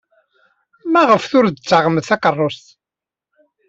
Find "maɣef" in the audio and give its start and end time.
0.91-1.25